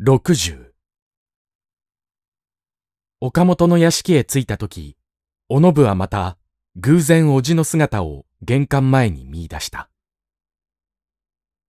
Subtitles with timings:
[0.00, 0.66] 60
[3.20, 4.96] 岡本の屋敷へ着いた時、
[5.48, 6.38] おのぶはまた
[6.76, 9.90] 偶然おじの姿を玄関前に見出した。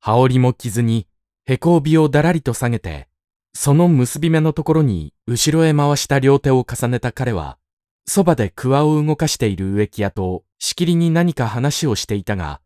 [0.00, 1.06] 羽織も着ずに、
[1.44, 3.06] へこ帯をだらりと下げて、
[3.54, 7.58] その結び目のところに後ろへ回した両手を重ねた彼は、
[8.06, 12.60] そばで桑を動かしている植木屋としきりに何か話をしていたが、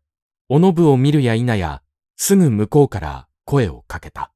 [0.49, 1.83] おのぶを見るや否や、
[2.17, 4.31] すぐ向こうから声をかけた。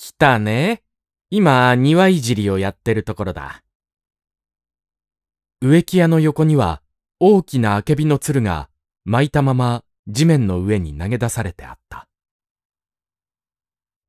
[0.00, 0.84] 来たね。
[1.28, 3.64] 今、庭いじりをやってるところだ。
[5.60, 6.82] 植木屋の横には、
[7.18, 8.70] 大きなあけびのつるが
[9.04, 12.06] 巻いたまま地面の上に投げ出されてあった。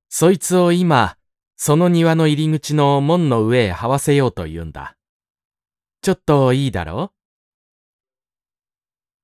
[0.10, 1.18] そいつを今、
[1.58, 4.96] その庭の入り口の門の上へ這わせようと言うんだ。
[6.04, 7.12] ちょっといいだろ？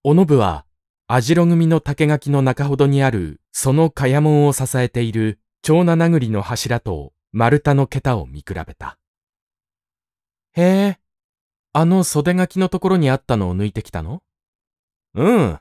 [0.04, 0.66] うおのぶは、
[1.06, 9.00] 網代組の竹垣の中ほどにあるその茅門を支えている長名殴りの柱と丸太の桁を見比べた。
[10.52, 11.00] へえ、
[11.74, 14.22] あの袖垣のところにあったのを抜いてきたの？
[15.16, 15.60] うん。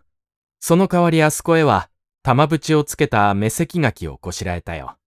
[0.60, 1.88] その代わりあそこへは
[2.22, 4.98] 玉縁をつけた目石垣をこしらえたよ。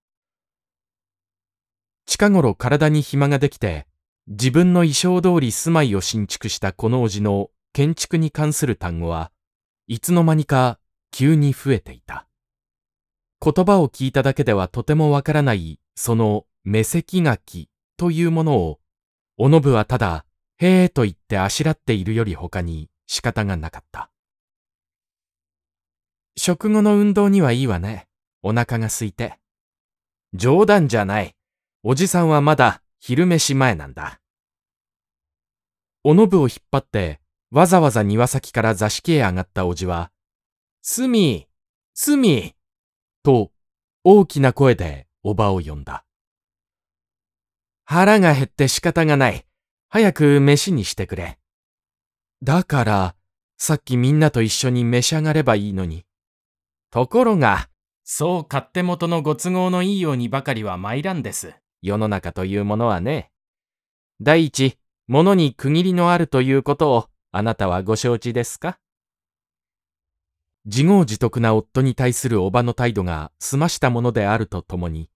[2.08, 3.86] 近頃体に暇ができて、
[4.26, 9.32] 自分の衣装通り住まいを新築したこのおじの建築に関する単語は
[9.86, 10.80] いつの間にか
[11.12, 12.27] 急に増えていた。
[13.44, 18.80] 言葉を聞いただけではとてもわからないその目石垣というものを、
[19.38, 20.26] おのぶはただ、
[20.58, 24.10] へえと言ってあしらっているより他に仕方がなかった。
[26.36, 28.08] 食後の運動にはいいわね。
[28.44, 29.40] お腹が空いて。
[30.34, 31.36] 冗談じゃない。
[31.84, 34.20] おじさんはまだ昼飯前なんだ。
[36.04, 37.20] おのぶを引っ張って、
[37.52, 40.12] わざわざ庭先から座敷へ上がったおじは、
[40.82, 41.48] すみ、
[41.94, 42.56] すみ、
[43.28, 43.52] と
[44.06, 46.06] 大きな声でおばを呼んだ。
[47.84, 49.46] 腹が減って仕方がない。
[49.90, 51.38] 早く飯にしてくれ。
[52.42, 53.16] だから、
[53.58, 56.06] さっきみんなと一緒に召し上がればいいのに。
[56.90, 57.70] ところが、
[58.06, 61.54] そう勝手元のご都合のいいようにばかりは参らんです。
[61.82, 63.32] 世の中というものはね。
[64.22, 68.80] 第一、物に区切りのあるということをあなたはご承知ですか？
[70.68, 75.10] 自業自得な夫に対するおばの態度が済ましたものであるとともに、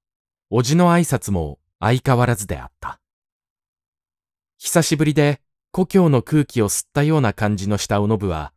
[0.49, 3.01] おじの挨拶も相変わらずであった。
[4.57, 5.41] 久しぶりで
[5.71, 8.53] 故郷の空気を吸ったような感じのしたおのぶは、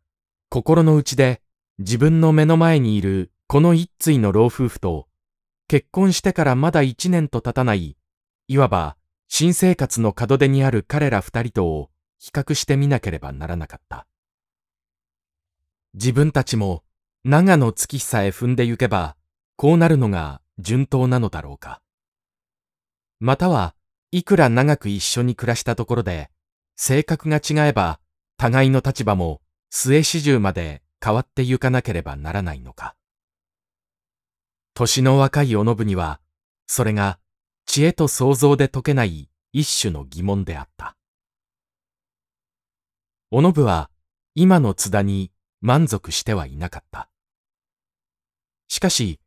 [0.50, 1.43] 心の内で
[1.81, 5.09] 自分の目の前にいるこの一対の老夫婦と、
[5.66, 7.97] 結婚してからまだ一年と経たない、
[8.47, 8.97] いわば
[9.27, 11.91] 新生活の門出にある彼ら二人とを
[12.21, 14.06] 比較してみなければならなかった。
[15.94, 16.82] 自分たちも
[17.22, 19.16] 長の月日さえ踏んでゆけば、
[19.56, 21.81] こうなるのが順当なのだろうか。
[23.21, 23.75] または、
[24.10, 26.31] いくら長く一緒に暮らしたところで、
[26.77, 28.00] 性格が違えば、
[28.37, 29.41] 互いの立場も
[29.71, 32.97] 末始終まで変わってゆかなければならないのか。
[34.75, 36.21] 年の若いおのぶには、
[36.66, 37.21] それが
[37.66, 40.97] 知恵と想像で解けない一種の疑問であった。
[43.31, 43.91] おのぶは
[44.34, 45.31] 今の津田に
[45.67, 47.09] 満足してはいなかった。
[48.69, 49.19] しかし、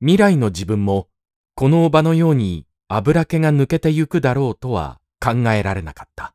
[0.00, 1.08] 未来の自分も、
[1.54, 6.34] この場のように油気が抜けてゆくだろうとは考えられなかった。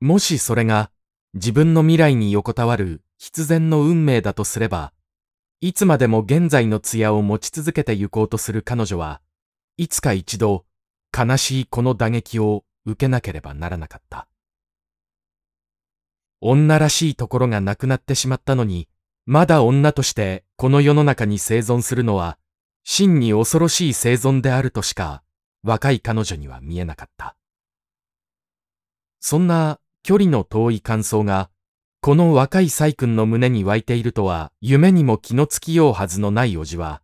[0.00, 0.92] もしそれが
[1.34, 4.92] 自分の未来に横たわる必然の運命だとすれば、
[5.60, 9.20] いつまでも現在の艶を持ち続けてゆこうとする彼女は、
[9.78, 10.64] いつか一度
[11.12, 14.28] 悲しいこの打撃を受けなければならなかった。
[16.40, 18.88] 女らしいところがなくなってしまったのに、
[19.24, 22.38] まだ女としてこの世の中に生存するのは、
[22.84, 25.22] 真に恐ろしい生存であるとしか、
[25.62, 27.36] 若い彼女には見えなかった。
[29.20, 31.50] そんな距離の遠い感想が、
[32.00, 37.02] この若い細君の胸に湧いているとは、夢にも気のつきようはずのないおじは、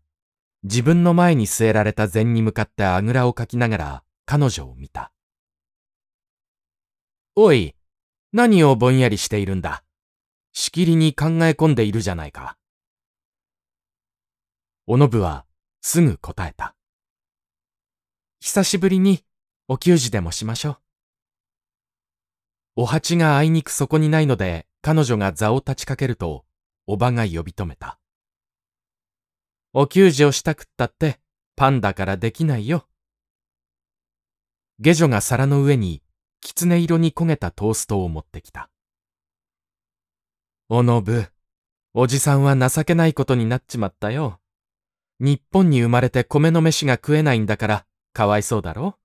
[0.63, 5.11] 自分の前に据えられた禅に向かってあぐらをかきながら彼女を見た。
[7.35, 7.75] おい、
[8.35, 9.85] 何をぼんやりしているんだ？
[10.55, 12.57] しきりに考え込んでいるじゃないか。
[14.87, 15.45] おのぶは
[15.83, 16.75] すぐ答えた。
[18.41, 19.23] 久しぶりに
[19.69, 20.79] お給仕でもしましょう。
[22.77, 26.47] お鉢があいにくそこにないので彼女が座を立ちかけると、
[26.87, 27.99] おばが呼び止めた。
[29.75, 31.21] お給仕をしたくったって
[31.55, 32.89] パンだからできないよ。
[34.81, 36.02] 下女が皿の上に
[36.45, 38.69] 狐色に焦げたトーストを持ってきた。
[40.69, 41.29] おのぶ、
[41.95, 44.41] おじさんは情けないことになっちまったよ。
[45.21, 48.97] 日本に生まれて米の飯が食えないんだからかわいそうだろ？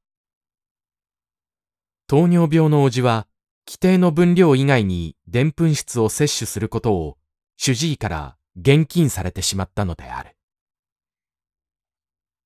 [2.07, 3.27] 糖尿病のおじは
[3.67, 7.17] 規定の分量以外にでんぷん質を摂取することを
[7.55, 10.35] 主治医から厳禁されてしまったのである。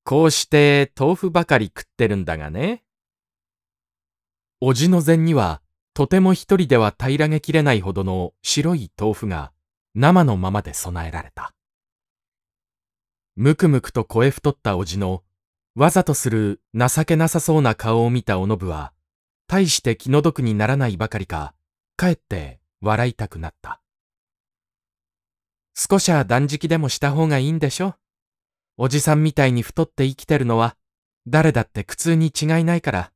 [0.04, 2.84] こうして豆腐ばかり食ってるんだがね。
[4.64, 5.60] おじの膳には
[5.92, 9.50] とても一人では平らげきれないほどの白い豆腐が
[9.96, 11.52] 生のままで備えられた。
[13.34, 15.24] むくむくと声太ったおじの
[15.74, 18.92] わざとする情けなさそうな顔を見たおのぶは、
[19.48, 21.54] 大して気の毒にならないばかりか、
[21.96, 23.80] かえって笑いたくなった。
[25.74, 27.96] 少しは断食でもした方がいいんでしょ？
[28.76, 30.76] おじさんみたいに太って生きてるのは、
[31.26, 33.11] 誰だって苦痛に違いないから。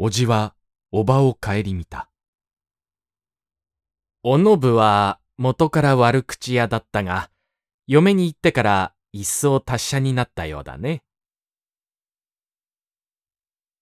[0.00, 0.54] おじは、
[0.92, 2.08] おばを顧みた。
[4.22, 7.32] おのぶは、元から悪口屋だったが、
[7.88, 11.02] 嫁に行ってから一層達者になったようだね。